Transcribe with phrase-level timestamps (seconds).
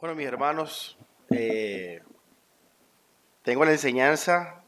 [0.00, 0.96] Bueno, mis hermanos,
[1.28, 2.00] eh,
[3.42, 4.62] tengo la enseñanza,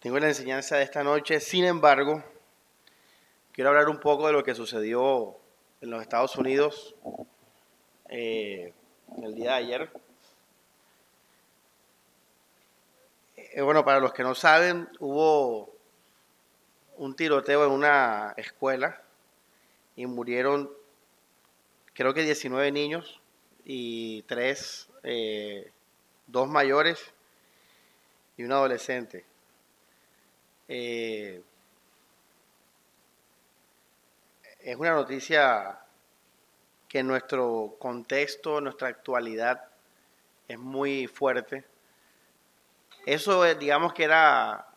[0.00, 1.40] tengo la enseñanza de esta noche.
[1.40, 2.22] Sin embargo,
[3.52, 5.38] quiero hablar un poco de lo que sucedió
[5.80, 6.94] en los Estados Unidos
[8.10, 8.74] eh,
[9.22, 9.90] el día de ayer.
[13.34, 15.74] Eh, bueno, para los que no saben, hubo
[16.98, 19.00] un tiroteo en una escuela
[19.96, 20.70] y murieron,
[21.94, 23.22] creo que 19 niños
[23.68, 25.72] y tres, eh,
[26.28, 27.12] dos mayores
[28.36, 29.24] y un adolescente.
[30.68, 31.42] Eh,
[34.60, 35.80] es una noticia
[36.88, 39.64] que en nuestro contexto, nuestra actualidad,
[40.46, 41.64] es muy fuerte.
[43.04, 44.68] Eso eh, digamos que era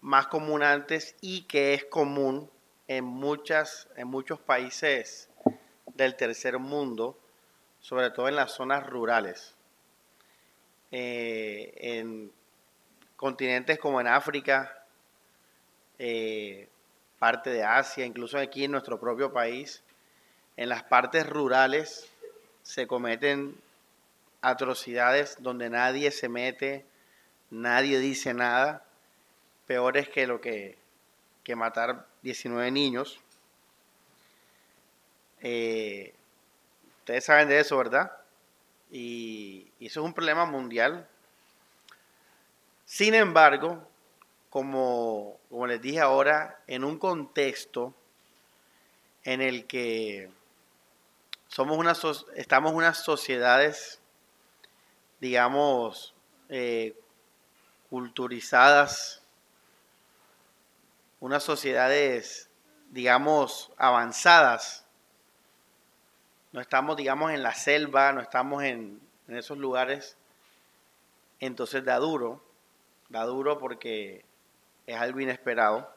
[0.00, 2.50] más común antes y que es común
[2.88, 5.28] en muchas en muchos países
[5.94, 7.18] del tercer mundo
[7.80, 9.54] sobre todo en las zonas rurales.
[10.92, 12.32] Eh, en
[13.16, 14.84] continentes como en África,
[15.98, 16.68] eh,
[17.18, 19.82] parte de Asia, incluso aquí en nuestro propio país,
[20.56, 22.10] en las partes rurales
[22.62, 23.56] se cometen
[24.40, 26.84] atrocidades donde nadie se mete,
[27.50, 28.84] nadie dice nada,
[29.66, 30.76] peores que lo que,
[31.44, 33.20] que matar 19 niños.
[35.42, 36.14] Eh,
[37.00, 38.12] Ustedes saben de eso, ¿verdad?
[38.90, 41.08] Y, eso es un problema mundial.
[42.84, 43.86] Sin embargo,
[44.50, 47.94] como, como les dije ahora, en un contexto
[49.24, 50.30] en el que
[51.48, 51.94] somos una,
[52.36, 54.00] estamos unas sociedades,
[55.20, 56.14] digamos,
[56.48, 56.94] eh,
[57.88, 59.22] culturizadas,
[61.20, 62.48] unas sociedades,
[62.90, 64.84] digamos, avanzadas,
[66.52, 70.16] no estamos, digamos, en la selva, no estamos en, esos lugares,
[71.38, 72.42] entonces da duro,
[73.08, 74.24] da duro porque
[74.86, 75.88] es algo inesperado.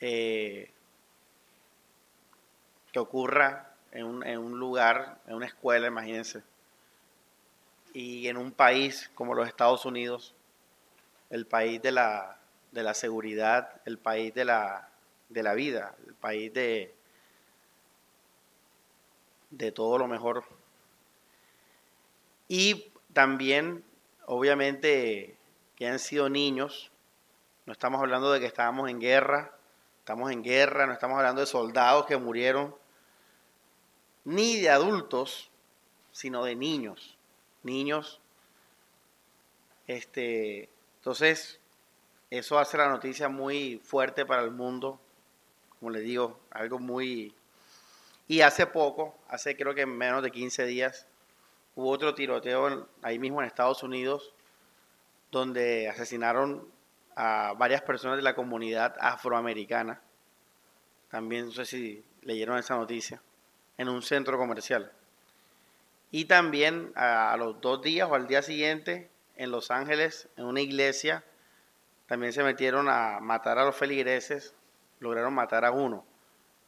[0.00, 0.70] Eh,
[2.92, 6.42] que ocurra en un, en un, lugar, en una escuela, imagínense,
[7.94, 10.34] y en un país como los Estados Unidos,
[11.30, 12.36] el país de la,
[12.70, 14.90] de la seguridad, el país de la,
[15.30, 16.94] de la vida, el país de,
[19.56, 20.44] de todo lo mejor.
[22.48, 23.84] Y también,
[24.26, 25.36] obviamente,
[25.76, 26.90] que han sido niños,
[27.66, 29.56] no estamos hablando de que estábamos en guerra,
[30.00, 32.74] estamos en guerra, no estamos hablando de soldados que murieron,
[34.24, 35.50] ni de adultos,
[36.12, 37.16] sino de niños,
[37.62, 38.20] niños.
[39.86, 41.60] Este, entonces,
[42.30, 45.00] eso hace la noticia muy fuerte para el mundo,
[45.78, 47.34] como les digo, algo muy
[48.26, 51.06] y hace poco, hace creo que menos de 15 días,
[51.74, 54.32] hubo otro tiroteo ahí mismo en Estados Unidos,
[55.30, 56.68] donde asesinaron
[57.16, 60.00] a varias personas de la comunidad afroamericana.
[61.10, 63.20] También no sé si leyeron esa noticia,
[63.76, 64.90] en un centro comercial.
[66.10, 70.60] Y también a, los dos días o al día siguiente, en Los Ángeles, en una
[70.60, 71.24] iglesia,
[72.06, 74.54] también se metieron a matar a los feligreses,
[75.00, 76.04] lograron matar a uno.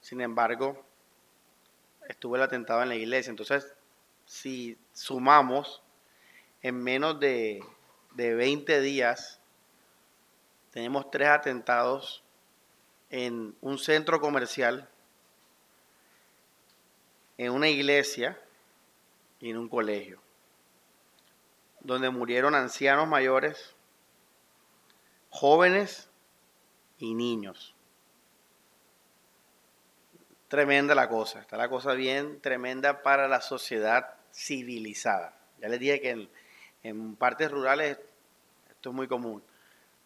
[0.00, 0.85] Sin embargo,
[2.08, 3.30] estuvo el atentado en la iglesia.
[3.30, 3.74] Entonces,
[4.24, 5.82] si sumamos,
[6.62, 7.62] en menos de,
[8.14, 9.40] de 20 días,
[10.70, 12.24] tenemos tres atentados
[13.10, 14.88] en un centro comercial,
[17.38, 18.40] en una iglesia
[19.38, 20.20] y en un colegio,
[21.80, 23.74] donde murieron ancianos mayores,
[25.30, 26.10] jóvenes
[26.98, 27.75] y niños
[30.48, 35.34] tremenda la cosa, está la cosa bien tremenda para la sociedad civilizada.
[35.60, 36.28] Ya les dije que
[36.82, 37.98] en, partes rurales
[38.70, 39.42] esto es muy común,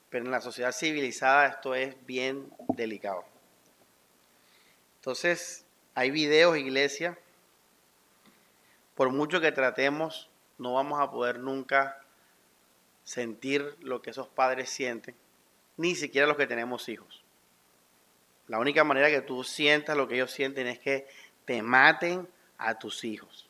[0.09, 3.25] pero en la sociedad civilizada esto es bien delicado.
[4.97, 5.65] Entonces,
[5.95, 7.19] hay videos, iglesia,
[8.95, 10.29] por mucho que tratemos,
[10.59, 12.03] no vamos a poder nunca
[13.05, 15.15] sentir lo que esos padres sienten,
[15.77, 17.25] ni siquiera los que tenemos hijos.
[18.51, 21.07] La única manera que tú sientas lo que ellos sienten es que
[21.45, 23.49] te maten a tus hijos.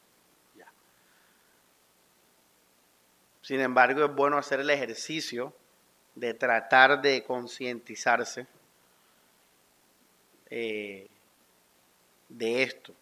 [3.40, 5.54] Sin embargo, es bueno hacer el ejercicio
[6.14, 8.46] de tratar de concientizarse
[10.50, 11.08] eh,
[12.28, 12.92] de esto.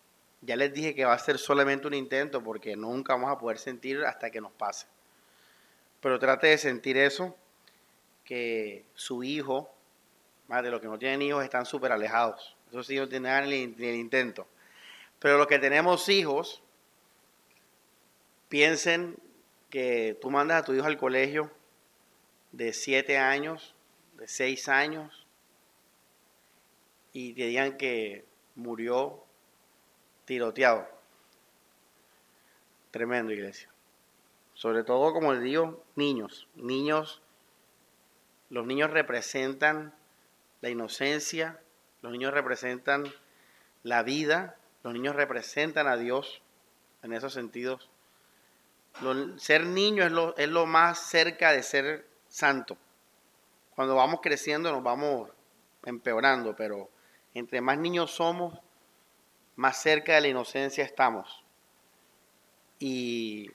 [0.41, 3.59] Ya les dije que va a ser solamente un intento porque nunca vamos a poder
[3.59, 4.87] sentir hasta que nos pase.
[6.01, 7.37] Pero trate de sentir eso,
[8.25, 9.75] que su hijo
[10.49, 12.57] más de los que no tienen hijos están súper alejados.
[12.71, 14.47] Esos hijos tienen el, el intento.
[15.19, 16.63] Pero los que tenemos hijos,
[18.49, 19.17] piensen
[19.71, 21.51] que tú mandas a tu hijo al colegio
[22.53, 23.75] de 7 años,
[24.17, 25.27] de 6 años,
[27.13, 28.25] y te digan que
[28.55, 29.25] murió
[30.25, 30.89] tiroteado.
[32.91, 33.69] Tremendo, iglesia.
[34.55, 36.49] Sobre todo, como les digo, niños.
[36.55, 37.23] Niños,
[38.51, 39.95] los niños representan
[40.61, 41.61] la inocencia,
[42.03, 43.13] los niños representan
[43.83, 46.43] la vida, los niños representan a Dios
[47.03, 47.91] en esos sentidos.
[49.37, 52.77] ser niño es lo, es lo más cerca de ser santo.
[53.75, 55.31] Cuando vamos creciendo nos vamos
[55.85, 56.91] empeorando, pero
[57.35, 58.59] entre más niños somos,
[59.57, 61.45] más cerca de la inocencia estamos.
[62.79, 63.51] Y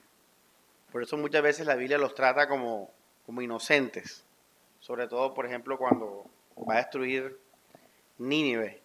[0.92, 2.90] por eso muchas veces la Biblia los trata como,
[3.26, 4.24] como inocentes.
[4.80, 7.38] Sobre todo, por ejemplo, cuando va a destruir
[8.18, 8.80] Nínive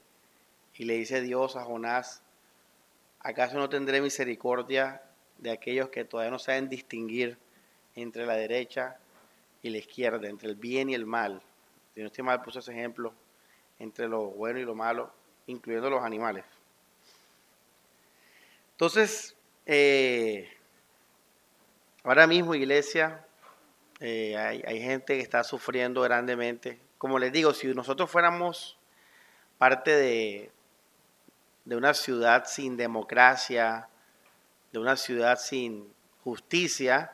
[0.76, 2.24] y le dice Dios a Jonás,
[3.20, 5.04] ¿acaso no tendré misericordia
[5.38, 7.38] de aquellos que todavía no saben distinguir
[7.96, 8.98] entre la derecha
[9.62, 11.42] y la izquierda, entre el bien y el mal?
[11.94, 13.14] Si no mal, puso ese ejemplo
[13.78, 15.12] entre lo bueno y lo malo,
[15.48, 16.46] incluyendo los animales.
[18.72, 19.36] Entonces,
[19.66, 20.50] eh,
[22.04, 23.26] ahora mismo, iglesia,
[24.00, 26.80] eh, hay, hay gente que está sufriendo grandemente.
[27.00, 28.78] Como les digo, si nosotros fuéramos
[29.58, 30.52] parte de,
[31.64, 33.88] de una ciudad sin democracia,
[34.74, 35.92] de una ciudad sin
[36.26, 37.14] justicia,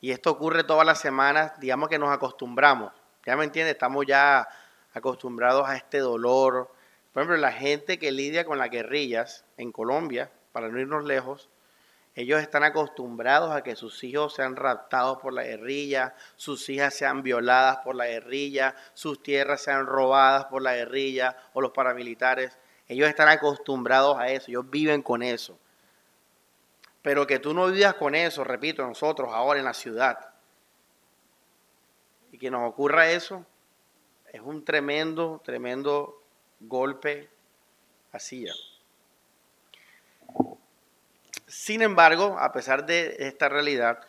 [0.00, 2.92] y esto ocurre todas las semanas, digamos que nos acostumbramos.
[3.26, 4.48] Ya me entiende, estamos ya
[4.94, 6.72] acostumbrados a este dolor.
[7.12, 11.50] Por ejemplo, la gente que lidia con las guerrillas en Colombia, para no irnos lejos,
[12.20, 17.22] ellos están acostumbrados a que sus hijos sean raptados por la guerrilla, sus hijas sean
[17.22, 22.56] violadas por la guerrilla, sus tierras sean robadas por la guerrilla o los paramilitares.
[22.88, 25.58] Ellos están acostumbrados a eso, ellos viven con eso.
[27.02, 30.30] Pero que tú no vivas con eso, repito, nosotros ahora en la ciudad,
[32.32, 33.44] y que nos ocurra eso,
[34.32, 36.22] es un tremendo, tremendo
[36.60, 37.28] golpe
[38.12, 38.69] ya.
[41.50, 44.06] Sin embargo, a pesar de esta realidad,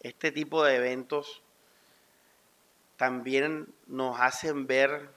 [0.00, 1.42] este tipo de eventos
[2.98, 5.08] también nos hacen ver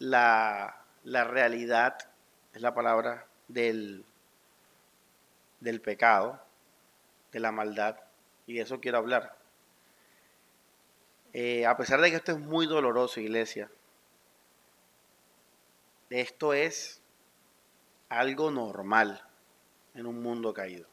[0.00, 1.98] la, la realidad,
[2.52, 4.04] es la palabra, del,
[5.60, 6.44] del pecado,
[7.30, 7.96] de la maldad,
[8.48, 9.36] y de eso quiero hablar.
[11.32, 13.70] Eh, a pesar de que esto es muy doloroso, iglesia,
[16.10, 17.00] esto es
[18.10, 19.22] algo normal
[19.94, 20.86] en un mundo caído.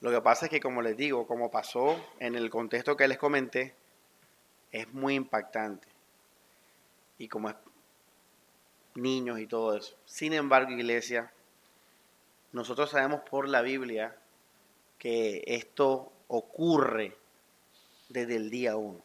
[0.00, 3.18] Lo que pasa es que, como les digo, como pasó en el contexto que les
[3.18, 3.74] comenté,
[4.70, 5.88] es muy impactante.
[7.18, 7.56] Y como es
[8.94, 9.96] niños y todo eso.
[10.04, 11.32] Sin embargo, iglesia,
[12.52, 14.16] nosotros sabemos por la Biblia
[14.98, 17.16] que esto ocurre
[18.08, 19.02] desde el día uno.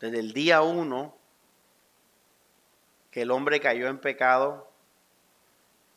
[0.00, 1.14] Desde el día uno
[3.14, 4.68] que el hombre cayó en pecado,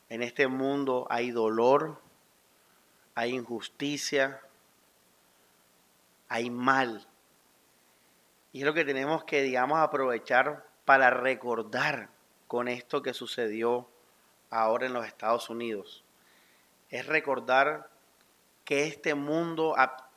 [0.08, 2.00] en este mundo hay dolor,
[3.16, 4.40] hay injusticia,
[6.28, 7.08] hay mal.
[8.52, 12.08] Y es lo que tenemos que, digamos, aprovechar para recordar
[12.46, 13.88] con esto que sucedió
[14.48, 16.04] ahora en los Estados Unidos.
[16.88, 17.90] Es recordar
[18.64, 19.74] que este mundo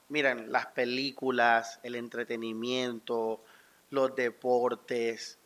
[0.07, 3.43] miren, las películas, el entretenimiento,
[3.89, 5.39] los deportes,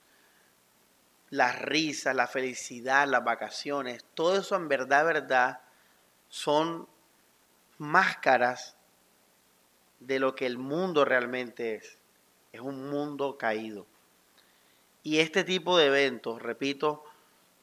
[1.36, 5.60] las risas, la felicidad, las vacaciones, todo eso en verdad, verdad,
[6.30, 6.88] son
[7.78, 8.78] máscaras
[10.00, 11.98] de lo que el mundo realmente es.
[12.54, 13.86] Es un mundo caído.
[15.04, 17.04] Y este tipo de eventos, repito,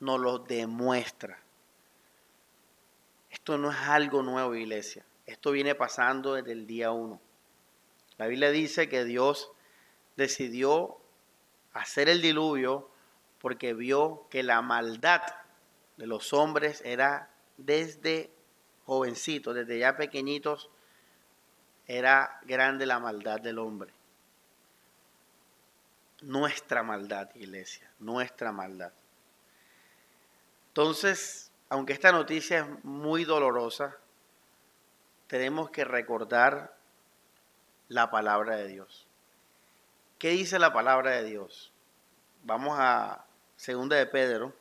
[0.00, 1.40] nos lo demuestra.
[3.30, 5.02] Esto no es algo nuevo, iglesia.
[5.24, 7.20] Esto viene pasando desde el día uno.
[8.18, 9.50] La Biblia dice que Dios
[10.16, 10.98] decidió
[11.72, 12.91] hacer el diluvio
[13.42, 15.20] porque vio que la maldad
[15.96, 18.30] de los hombres era desde
[18.86, 20.70] jovencitos, desde ya pequeñitos,
[21.88, 23.92] era grande la maldad del hombre.
[26.20, 28.92] Nuestra maldad, iglesia, nuestra maldad.
[30.68, 33.96] Entonces, aunque esta noticia es muy dolorosa,
[35.26, 36.76] tenemos que recordar
[37.88, 39.08] la palabra de Dios.
[40.20, 41.72] ¿Qué dice la palabra de Dios?
[42.44, 43.26] Vamos a
[43.62, 44.52] segunda de Pedro.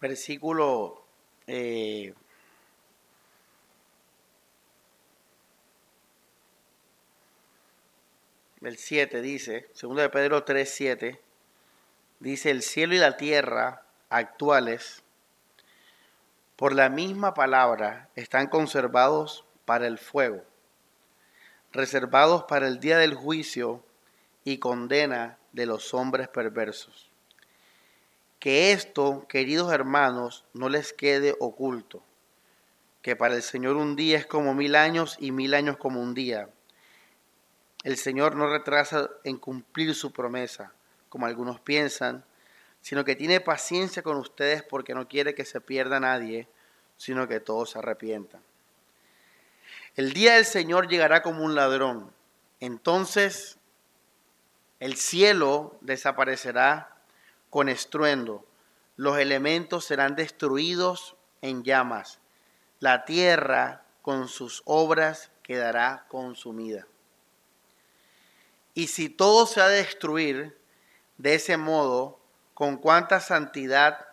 [0.00, 1.02] Versículo
[1.48, 2.14] eh,
[8.66, 11.20] el 7 dice, segundo de Pedro 3, 7,
[12.18, 15.02] dice, el cielo y la tierra actuales,
[16.56, 20.42] por la misma palabra, están conservados para el fuego,
[21.72, 23.84] reservados para el día del juicio
[24.42, 27.10] y condena de los hombres perversos.
[28.40, 32.02] Que esto, queridos hermanos, no les quede oculto,
[33.02, 36.14] que para el Señor un día es como mil años y mil años como un
[36.14, 36.48] día
[37.88, 40.74] el Señor no retrasa en cumplir su promesa,
[41.08, 42.22] como algunos piensan,
[42.82, 46.46] sino que tiene paciencia con ustedes porque no quiere que se pierda nadie,
[46.98, 48.42] sino que todos se arrepientan.
[49.96, 52.12] El día del Señor llegará como un ladrón.
[52.60, 53.56] Entonces
[54.80, 56.94] el cielo desaparecerá
[57.48, 58.44] con estruendo,
[58.96, 62.20] los elementos serán destruidos en llamas,
[62.80, 66.86] la tierra con sus obras quedará consumida.
[68.78, 70.56] Y si todo se ha de destruir
[71.16, 72.20] de ese modo,
[72.54, 74.06] ¿con cuánta santidad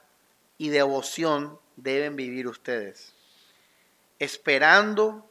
[0.57, 3.13] y devoción deben vivir ustedes?
[4.17, 5.29] Esperando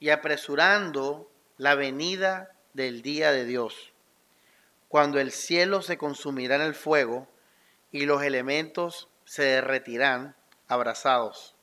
[0.00, 3.92] y apresurando la venida del día de Dios,
[4.88, 7.28] cuando el cielo se consumirá en el fuego
[7.92, 10.34] y los elementos se derretirán
[10.66, 11.54] abrazados.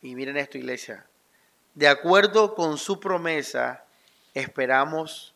[0.00, 1.06] Y miren esto, iglesia.
[1.74, 3.84] De acuerdo con su promesa,
[4.34, 5.34] esperamos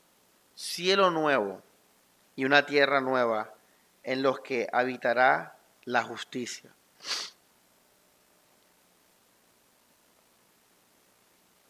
[0.55, 1.63] cielo nuevo
[2.37, 3.55] y una tierra nueva
[4.03, 6.71] en los que habitará la justicia.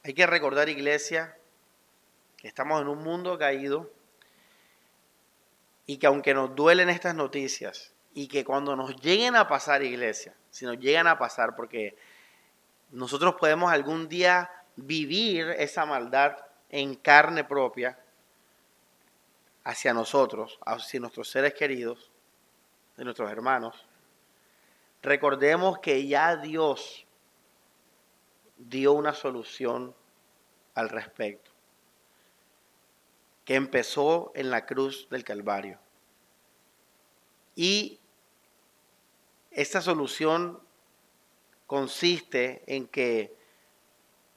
[0.02, 1.36] Hay que recordar, iglesia,
[2.36, 3.90] que estamos en un mundo caído
[5.86, 10.34] y que aunque nos duelen estas noticias y que cuando nos lleguen a pasar, iglesia,
[10.50, 11.96] si nos llegan a pasar, porque
[12.90, 16.36] nosotros podemos algún día vivir esa maldad
[16.76, 17.96] en carne propia
[19.62, 22.10] hacia nosotros, hacia nuestros seres queridos,
[22.96, 23.86] de nuestros hermanos,
[25.00, 27.06] recordemos que ya Dios
[28.56, 29.94] dio una solución
[30.74, 31.52] al respecto,
[33.44, 35.78] que empezó en la cruz del Calvario.
[37.54, 38.00] Y
[39.52, 40.60] esta solución
[41.68, 43.36] consiste en que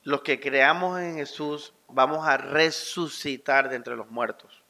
[0.03, 4.63] los que creamos en Jesús vamos a resucitar de entre los muertos.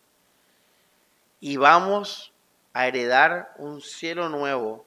[1.39, 2.33] Y vamos
[2.74, 4.86] a heredar un cielo nuevo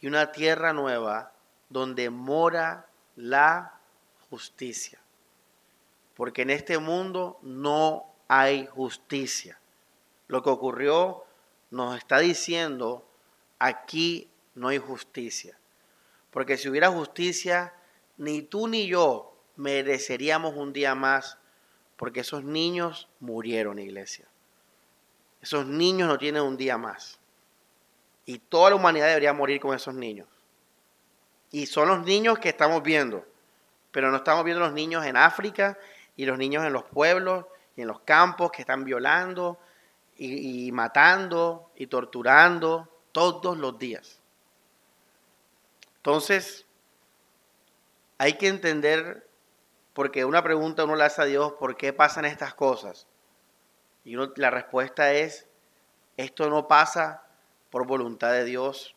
[0.00, 1.32] y una tierra nueva
[1.68, 3.78] donde mora la
[4.30, 4.98] justicia.
[6.14, 9.58] Porque en este mundo no hay justicia.
[10.28, 11.24] Lo que ocurrió
[11.70, 13.06] nos está diciendo,
[13.58, 15.58] aquí no hay justicia.
[16.30, 17.74] Porque si hubiera justicia,
[18.16, 21.38] ni tú ni yo mereceríamos un día más
[22.02, 24.26] porque esos niños murieron, iglesia.
[25.40, 27.20] Esos niños no tienen un día más.
[28.26, 30.26] Y toda la humanidad debería morir con esos niños.
[31.52, 33.24] Y son los niños que estamos viendo.
[33.92, 35.78] Pero no estamos viendo los niños en África
[36.16, 39.60] y los niños en los pueblos y en los campos que están violando
[40.16, 44.18] y, y matando y torturando todos los días.
[45.98, 46.66] Entonces,
[48.18, 49.24] hay que entender
[49.92, 53.06] porque una pregunta uno le hace a Dios, ¿por qué pasan estas cosas?
[54.04, 55.46] Y la respuesta es,
[56.16, 57.24] esto no pasa
[57.70, 58.96] por voluntad de Dios,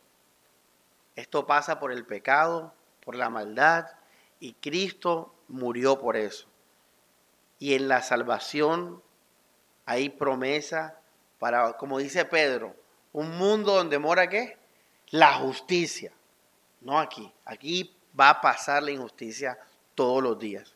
[1.16, 2.74] esto pasa por el pecado,
[3.04, 3.88] por la maldad,
[4.40, 6.48] y Cristo murió por eso.
[7.60, 9.02] Y en la salvación
[9.86, 11.00] hay promesa
[11.40, 12.76] para, como dice Pedro,
[13.14, 14.58] un mundo donde mora qué?
[15.10, 16.12] La justicia.
[16.82, 17.32] No aquí.
[17.46, 19.58] Aquí va a pasar la injusticia
[19.94, 20.75] todos los días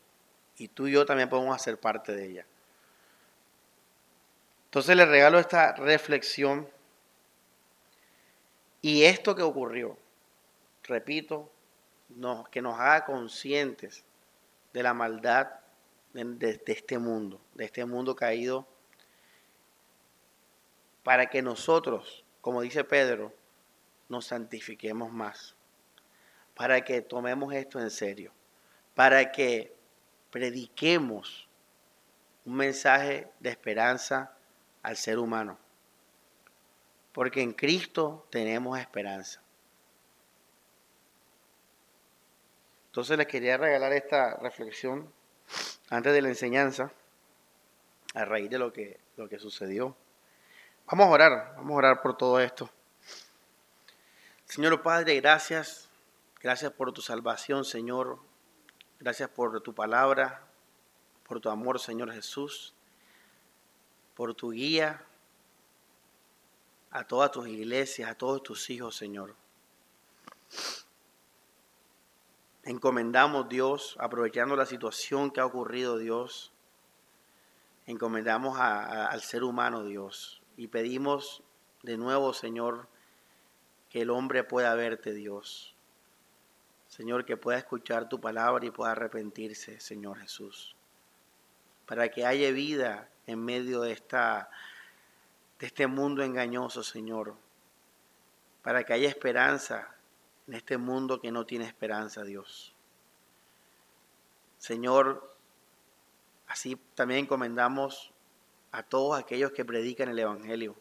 [0.60, 2.46] y tú y yo también podemos hacer parte de ella.
[4.66, 6.68] Entonces le regalo esta reflexión
[8.82, 9.96] y esto que ocurrió,
[10.84, 11.50] repito,
[12.50, 14.04] que nos haga conscientes
[14.74, 15.48] de la maldad
[16.12, 18.68] de este mundo, de este mundo caído,
[21.02, 23.32] para que nosotros, como dice Pedro,
[24.10, 25.54] nos santifiquemos más,
[26.54, 28.30] para que tomemos esto en serio,
[28.94, 29.79] para que
[30.30, 31.48] prediquemos
[32.44, 34.32] un mensaje de esperanza
[34.82, 35.58] al ser humano.
[37.12, 39.42] Porque en Cristo tenemos esperanza.
[42.86, 45.12] Entonces les quería regalar esta reflexión
[45.90, 46.92] antes de la enseñanza,
[48.14, 49.96] a raíz de lo que, lo que sucedió.
[50.86, 52.70] Vamos a orar, vamos a orar por todo esto.
[54.44, 55.88] Señor Padre, gracias.
[56.40, 58.18] Gracias por tu salvación, Señor.
[59.00, 60.42] Gracias por tu palabra,
[61.26, 62.74] por tu amor, Señor Jesús,
[64.14, 65.06] por tu guía
[66.90, 69.34] a todas tus iglesias, a todos tus hijos, Señor.
[72.62, 76.52] Encomendamos, Dios, aprovechando la situación que ha ocurrido, Dios,
[77.86, 81.42] encomendamos al ser humano, Dios, y pedimos
[81.82, 82.86] de nuevo, Señor,
[83.88, 85.69] que el hombre pueda verte, Dios.
[87.00, 90.76] Señor, que pueda escuchar tu palabra y pueda arrepentirse, Señor Jesús.
[91.86, 94.50] Para que haya vida en medio de, esta,
[95.58, 97.36] de este mundo engañoso, Señor.
[98.60, 99.94] Para que haya esperanza
[100.46, 102.74] en este mundo que no tiene esperanza, Dios.
[104.58, 105.34] Señor,
[106.48, 108.12] así también encomendamos
[108.72, 110.76] a todos aquellos que predican el Evangelio,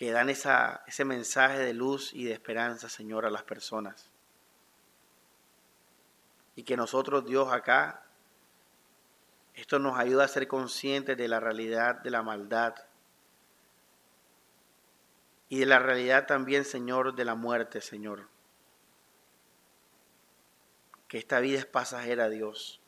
[0.00, 4.08] que dan esa, ese mensaje de luz y de esperanza, Señor, a las personas.
[6.56, 8.06] Y que nosotros, Dios, acá,
[9.52, 12.76] esto nos ayuda a ser conscientes de la realidad de la maldad
[15.50, 18.26] y de la realidad también, Señor, de la muerte, Señor.
[21.08, 22.80] Que esta vida es pasajera, Dios,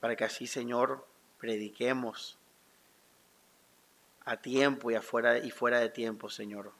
[0.00, 2.37] para que así, Señor, prediquemos
[4.28, 6.74] a tiempo y, afuera, y fuera de tiempo, Señor.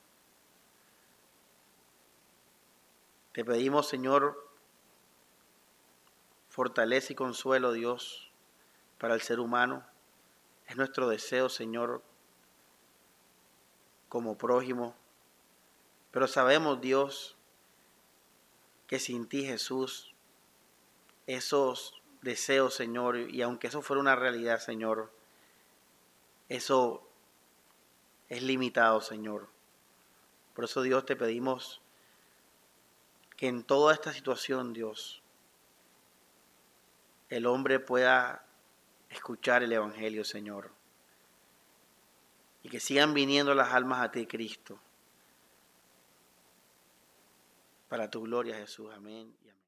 [3.32, 4.46] Te pedimos, Señor,
[6.50, 8.30] fortaleza y consuelo, Dios,
[8.98, 9.86] para el ser humano.
[10.66, 12.02] Es nuestro deseo, Señor,
[14.10, 14.94] como prójimo.
[16.10, 17.38] Pero sabemos, Dios,
[18.86, 20.14] que sin ti, Jesús,
[21.26, 25.10] esos deseos, Señor, y aunque eso fuera una realidad, Señor,
[26.50, 27.07] eso
[28.28, 29.48] es limitado, Señor.
[30.54, 31.80] Por eso, Dios, te pedimos
[33.36, 35.22] que en toda esta situación, Dios,
[37.28, 38.44] el hombre pueda
[39.10, 40.78] escuchar el Evangelio, Señor
[42.62, 44.78] y que sigan viniendo las almas a ti, Cristo.
[47.88, 48.92] Para tu gloria, Jesús.
[48.94, 49.32] Amén.